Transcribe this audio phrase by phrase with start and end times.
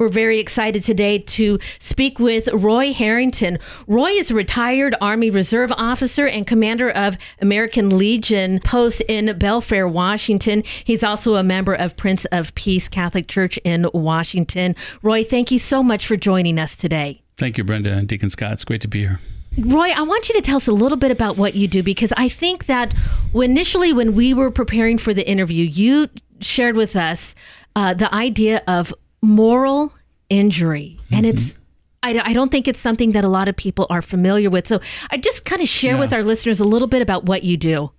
[0.00, 3.58] We're very excited today to speak with Roy Harrington.
[3.86, 9.92] Roy is a retired Army Reserve officer and commander of American Legion post in Belfair,
[9.92, 10.64] Washington.
[10.84, 14.74] He's also a member of Prince of Peace Catholic Church in Washington.
[15.02, 17.20] Roy, thank you so much for joining us today.
[17.36, 18.52] Thank you, Brenda and Deacon Scott.
[18.54, 19.20] It's great to be here.
[19.58, 22.14] Roy, I want you to tell us a little bit about what you do because
[22.16, 22.94] I think that
[23.34, 26.08] initially when we were preparing for the interview, you
[26.40, 27.34] shared with us
[27.76, 28.92] uh, the idea of
[29.22, 29.92] moral
[30.28, 30.96] injury.
[30.98, 31.14] Mm-hmm.
[31.14, 31.58] And it's,
[32.02, 34.68] I, I, don't think it's something that a lot of people are familiar with.
[34.68, 36.00] So I just kind of share yeah.
[36.00, 37.90] with our listeners a little bit about what you do.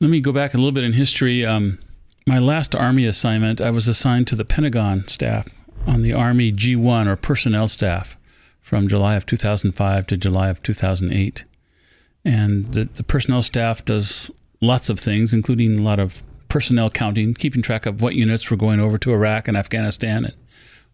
[0.00, 1.44] Let me go back a little bit in history.
[1.44, 1.78] Um,
[2.26, 5.48] my last Army assignment, I was assigned to the Pentagon staff
[5.86, 8.16] on the Army G1 or personnel staff
[8.60, 11.44] from July of 2005 to July of 2008.
[12.24, 16.22] And the, the personnel staff does lots of things, including a lot of
[16.56, 20.34] personnel counting, keeping track of what units were going over to Iraq and Afghanistan and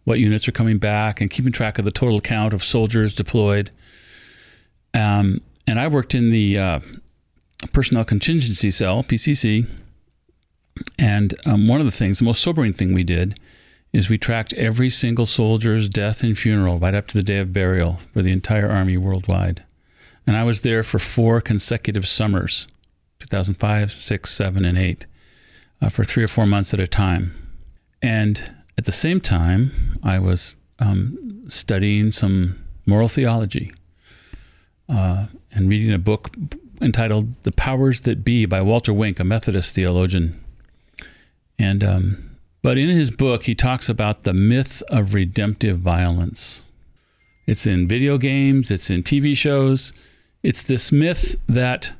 [0.02, 3.70] what units are coming back and keeping track of the total count of soldiers deployed.
[4.92, 6.80] Um, and I worked in the uh,
[7.72, 9.68] Personnel Contingency Cell, PCC.
[10.98, 13.38] And um, one of the things, the most sobering thing we did,
[13.92, 17.52] is we tracked every single soldier's death and funeral right up to the day of
[17.52, 19.62] burial for the entire Army worldwide.
[20.26, 22.66] And I was there for four consecutive summers
[23.20, 25.06] 2005, 6, 7, and 8,
[25.82, 27.34] uh, for three or four months at a time.
[28.00, 33.72] And at the same time, I was um, studying some moral theology
[34.88, 36.34] uh, and reading a book
[36.80, 40.42] entitled The Powers That Be by Walter Wink, a Methodist theologian.
[41.58, 42.30] And um,
[42.62, 46.62] but in his book, he talks about the myth of redemptive violence.
[47.46, 49.92] It's in video games, it's in TV shows.
[50.44, 51.92] It's this myth that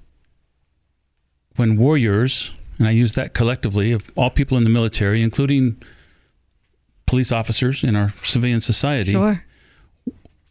[1.56, 5.80] when warriors, and I use that collectively of all people in the military, including
[7.06, 9.12] police officers in our civilian society.
[9.12, 9.44] Sure.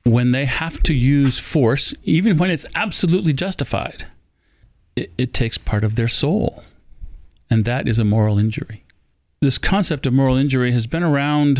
[0.06, 4.06] When they have to use force, even when it's absolutely justified,
[4.96, 6.64] it, it takes part of their soul.
[7.50, 8.86] And that is a moral injury.
[9.42, 11.60] This concept of moral injury has been around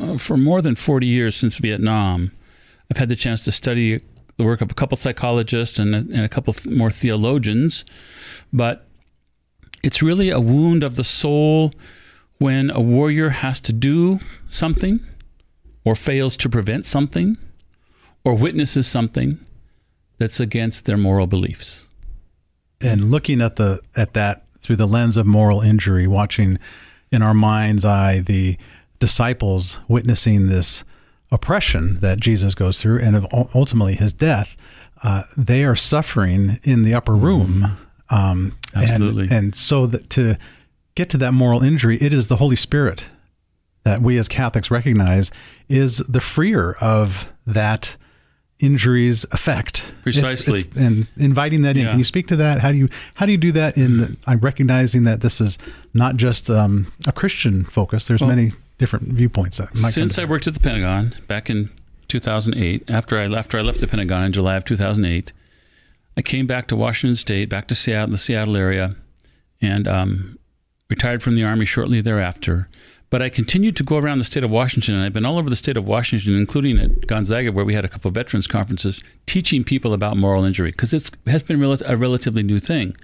[0.00, 2.32] uh, for more than 40 years since Vietnam.
[2.90, 4.00] I've had the chance to study
[4.38, 7.84] the work of a couple psychologists and a, and a couple more theologians,
[8.54, 8.87] but
[9.88, 11.72] it's really a wound of the soul
[12.36, 15.00] when a warrior has to do something
[15.82, 17.38] or fails to prevent something
[18.22, 19.40] or witnesses something
[20.18, 21.86] that's against their moral beliefs.
[22.82, 26.58] And looking at the at that through the lens of moral injury, watching
[27.10, 28.58] in our mind's eye the
[28.98, 30.84] disciples witnessing this
[31.32, 34.54] oppression that Jesus goes through and of ultimately his death,
[35.02, 37.78] uh, they are suffering in the upper room.
[38.10, 39.24] Um, Absolutely.
[39.24, 40.36] And, and so that to
[40.94, 43.04] get to that moral injury, it is the Holy Spirit
[43.84, 45.30] that we as Catholics recognize
[45.68, 47.96] is the freer of that
[48.58, 49.92] injury's effect.
[50.02, 50.60] Precisely.
[50.60, 51.84] It's, it's, and inviting that in.
[51.84, 51.90] Yeah.
[51.90, 52.60] Can you speak to that?
[52.60, 55.58] How do you how do you do that in the, I'm recognizing that this is
[55.94, 58.06] not just um, a Christian focus.
[58.06, 59.60] There's well, many different viewpoints.
[59.74, 61.70] Since I worked at the Pentagon back in
[62.08, 65.32] 2008, after I after I left the Pentagon in July of 2008,
[66.18, 68.96] I came back to Washington State, back to Seattle, the Seattle area,
[69.62, 70.36] and um,
[70.90, 72.68] retired from the Army shortly thereafter.
[73.08, 75.48] But I continued to go around the state of Washington, and I've been all over
[75.48, 79.00] the state of Washington, including at Gonzaga, where we had a couple of veterans conferences,
[79.26, 82.96] teaching people about moral injury because it has been a relatively new thing.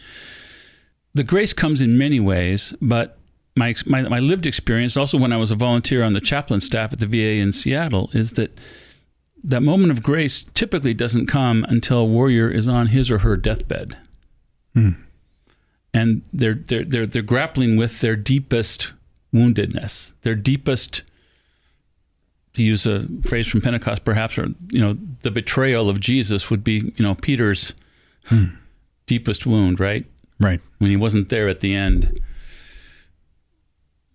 [1.14, 3.16] The grace comes in many ways, but
[3.54, 6.92] my, my, my lived experience, also when I was a volunteer on the chaplain staff
[6.92, 8.58] at the VA in Seattle, is that
[9.44, 13.36] that moment of grace typically doesn't come until a warrior is on his or her
[13.36, 13.96] deathbed.
[14.72, 14.92] Hmm
[15.94, 18.92] and they're they're they're they're grappling with their deepest
[19.32, 21.02] woundedness, their deepest
[22.54, 26.62] to use a phrase from Pentecost, perhaps, or you know, the betrayal of Jesus would
[26.62, 27.72] be, you know, Peter's
[28.26, 28.44] hmm.
[29.06, 30.04] deepest wound, right?
[30.38, 30.60] Right.
[30.78, 32.20] When he wasn't there at the end.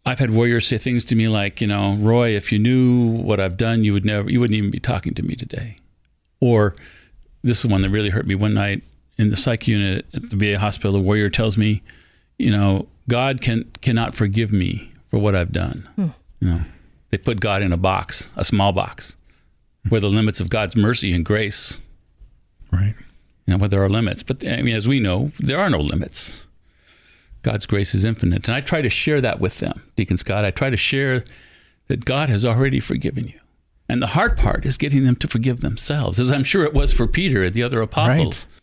[0.06, 3.40] I've had warriors say things to me like, you know, Roy, if you knew what
[3.40, 5.78] I've done, you would never, you wouldn't even be talking to me today.
[6.40, 6.76] Or
[7.44, 8.36] this is one that really hurt me.
[8.36, 8.84] One night,
[9.18, 11.84] in the psych unit at the VA hospital, the warrior tells me,
[12.38, 15.88] you know, God can cannot forgive me for what I've done.
[15.96, 16.08] Hmm.
[16.40, 16.62] You know,
[17.10, 19.18] they put God in a box, a small box,
[19.90, 21.80] where the limits of God's mercy and grace.
[22.72, 22.96] Right.
[23.46, 25.80] You know, where there are limits, but I mean, as we know, there are no
[25.80, 26.48] limits.
[27.42, 30.46] God's grace is infinite, and I try to share that with them, Deacon Scott.
[30.46, 31.24] I try to share
[31.88, 33.40] that God has already forgiven you.
[33.88, 36.94] And the hard part is getting them to forgive themselves, as I'm sure it was
[36.94, 38.46] for Peter and the other apostles.
[38.48, 38.56] Right.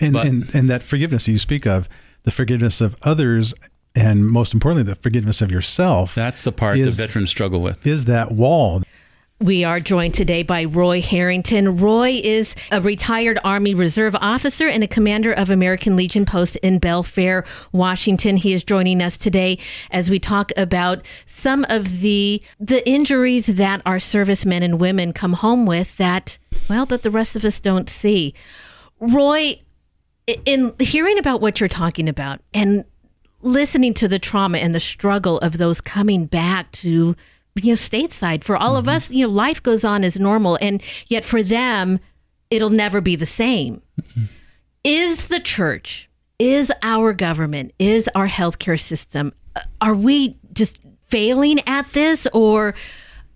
[0.00, 1.88] And, but, and and that forgiveness you speak of,
[2.24, 3.54] the forgiveness of others,
[3.94, 6.14] and most importantly, the forgiveness of yourself.
[6.14, 7.86] That's the part is, that veterans struggle with.
[7.86, 8.82] Is that wall.
[9.40, 11.76] We are joined today by Roy Harrington.
[11.76, 16.80] Roy is a retired Army Reserve officer and a commander of American Legion Post in
[16.80, 18.36] Belfair, Washington.
[18.36, 19.60] He is joining us today
[19.92, 25.34] as we talk about some of the the injuries that our servicemen and women come
[25.34, 26.36] home with that
[26.68, 28.34] well that the rest of us don't see.
[28.98, 29.60] Roy,
[30.46, 32.84] in hearing about what you're talking about and
[33.40, 37.14] listening to the trauma and the struggle of those coming back to
[37.54, 38.78] you know stateside for all mm-hmm.
[38.78, 41.98] of us you know life goes on as normal and yet for them
[42.50, 44.24] it'll never be the same mm-hmm.
[44.84, 46.08] is the church
[46.38, 52.74] is our government is our healthcare system uh, are we just failing at this or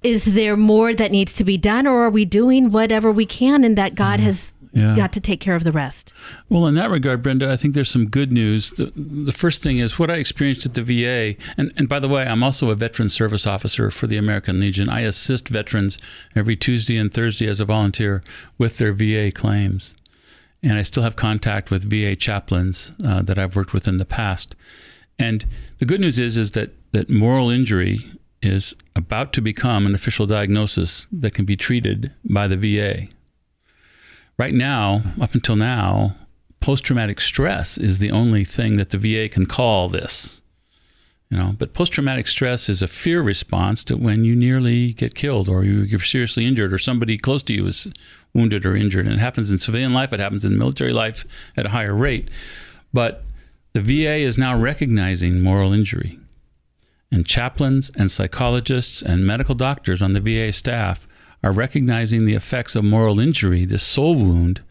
[0.02, 3.64] is there more that needs to be done or are we doing whatever we can
[3.64, 4.26] and that god mm-hmm.
[4.26, 4.96] has yeah.
[4.96, 6.12] got to take care of the rest.
[6.48, 8.70] Well, in that regard, Brenda, I think there's some good news.
[8.70, 12.08] The, the first thing is what I experienced at the VA, and, and by the
[12.08, 14.88] way, I'm also a veteran service officer for the American Legion.
[14.88, 15.98] I assist veterans
[16.34, 18.22] every Tuesday and Thursday as a volunteer
[18.58, 19.94] with their VA claims.
[20.62, 24.04] And I still have contact with VA chaplains uh, that I've worked with in the
[24.04, 24.54] past.
[25.18, 25.44] And
[25.78, 28.00] the good news is, is that, that moral injury
[28.40, 33.08] is about to become an official diagnosis that can be treated by the VA
[34.42, 36.16] right now, up until now,
[36.58, 40.40] post traumatic stress is the only thing that the VA can call this.
[41.30, 45.14] You know, but post traumatic stress is a fear response to when you nearly get
[45.14, 47.86] killed or you're seriously injured or somebody close to you is
[48.34, 49.06] wounded or injured.
[49.06, 51.24] And it happens in civilian life, it happens in military life
[51.56, 52.28] at a higher rate.
[52.92, 53.24] But
[53.74, 56.18] the VA is now recognizing moral injury.
[57.12, 61.06] And chaplains and psychologists and medical doctors on the VA staff
[61.42, 64.62] are recognizing the effects of moral injury, this soul wound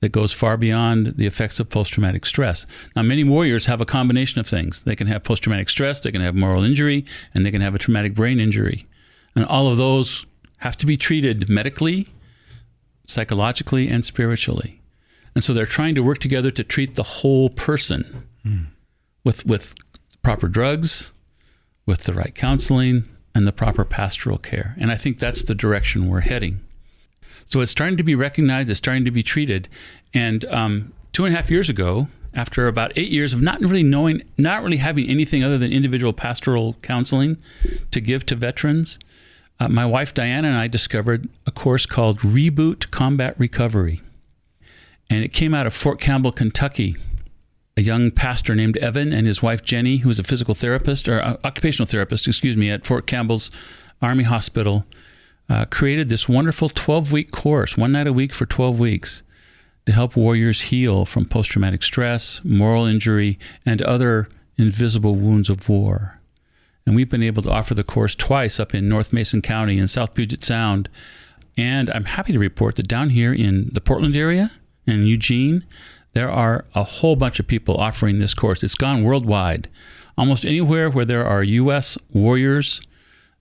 [0.00, 2.66] that goes far beyond the effects of post traumatic stress.
[2.94, 4.82] Now, many warriors have a combination of things.
[4.82, 7.04] They can have post traumatic stress, they can have moral injury,
[7.34, 8.86] and they can have a traumatic brain injury.
[9.34, 10.26] And all of those
[10.58, 12.08] have to be treated medically,
[13.06, 14.80] psychologically, and spiritually.
[15.34, 18.66] And so they're trying to work together to treat the whole person mm.
[19.24, 19.74] with, with
[20.22, 21.12] proper drugs,
[21.86, 23.06] with the right counseling,
[23.36, 24.74] and the proper pastoral care.
[24.80, 26.60] And I think that's the direction we're heading.
[27.44, 29.68] So it's starting to be recognized, it's starting to be treated.
[30.14, 33.82] And um, two and a half years ago, after about eight years of not really
[33.82, 37.36] knowing, not really having anything other than individual pastoral counseling
[37.90, 38.98] to give to veterans,
[39.60, 44.00] uh, my wife Diana and I discovered a course called Reboot Combat Recovery.
[45.10, 46.96] And it came out of Fort Campbell, Kentucky
[47.76, 51.22] a young pastor named Evan and his wife Jenny, who was a physical therapist or
[51.22, 53.50] uh, occupational therapist, excuse me, at Fort Campbell's
[54.00, 54.86] Army Hospital,
[55.48, 59.22] uh, created this wonderful 12 week course, one night a week for 12 weeks,
[59.84, 64.28] to help warriors heal from post traumatic stress, moral injury, and other
[64.58, 66.18] invisible wounds of war.
[66.86, 69.90] And we've been able to offer the course twice up in North Mason County and
[69.90, 70.88] South Puget Sound.
[71.58, 74.52] And I'm happy to report that down here in the Portland area
[74.86, 75.64] and Eugene,
[76.16, 78.62] there are a whole bunch of people offering this course.
[78.62, 79.68] It's gone worldwide.
[80.16, 81.98] Almost anywhere where there are U.S.
[82.10, 82.80] warriors,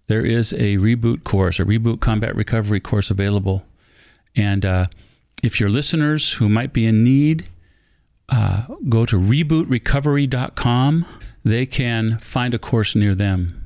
[0.08, 3.66] there is a reboot course, a reboot combat recovery course available.
[4.36, 4.88] And uh,
[5.42, 7.46] if your listeners who might be in need,
[8.28, 11.06] uh, go to rebootrecovery.com.
[11.46, 13.64] They can find a course near them.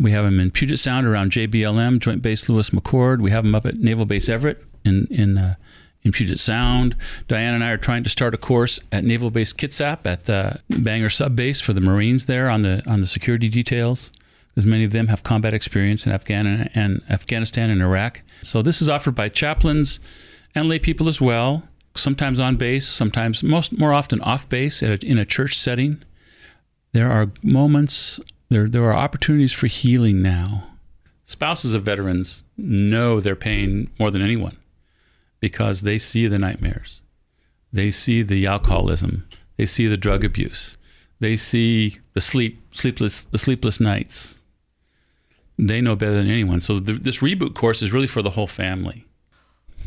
[0.00, 3.20] We have them in Puget Sound around JBLM, Joint Base Lewis McChord.
[3.20, 5.56] We have them up at Naval Base Everett in, in uh,
[6.04, 6.96] in Puget Sound.
[7.28, 10.60] Diane and I are trying to start a course at Naval Base Kitsap at the
[10.68, 14.10] Bangor Sub Base for the Marines there on the on the security details,
[14.48, 18.22] because many of them have combat experience in Afghan and Afghanistan and Iraq.
[18.42, 20.00] So this is offered by chaplains
[20.54, 21.62] and lay people as well.
[21.94, 26.02] Sometimes on base, sometimes most more often off base a, in a church setting.
[26.92, 30.68] There are moments there there are opportunities for healing now.
[31.24, 34.58] Spouses of veterans know their pain more than anyone
[35.42, 37.02] because they see the nightmares.
[37.72, 39.28] They see the alcoholism.
[39.56, 40.78] They see the drug abuse.
[41.18, 44.36] They see the sleep, sleepless, the sleepless nights.
[45.58, 46.60] They know better than anyone.
[46.60, 49.04] So the, this reboot course is really for the whole family.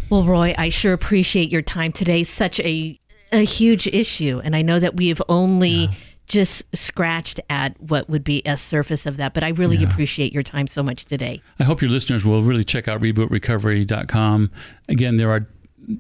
[0.10, 2.24] Well, Roy, I sure appreciate your time today.
[2.24, 3.00] Such a
[3.32, 5.70] a huge issue, and I know that we have only.
[5.70, 5.94] Yeah
[6.28, 9.34] just scratched at what would be a surface of that.
[9.34, 9.90] But I really yeah.
[9.90, 11.42] appreciate your time so much today.
[11.60, 14.52] I hope your listeners will really check out rebootrecovery.com.
[14.90, 15.48] Again, there are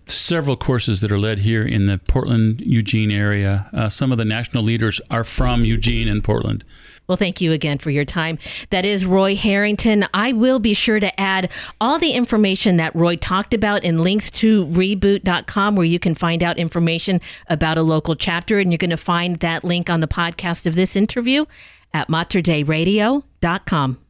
[0.05, 3.69] several courses that are led here in the Portland, Eugene area.
[3.73, 6.63] Uh, some of the national leaders are from Eugene and Portland.
[7.07, 8.39] Well, thank you again for your time.
[8.71, 10.05] That is Roy Harrington.
[10.13, 14.31] I will be sure to add all the information that Roy talked about in links
[14.31, 18.57] to reboot.com where you can find out information about a local chapter.
[18.59, 21.45] And you're going to find that link on the podcast of this interview
[21.93, 24.04] at materdeiradio.com.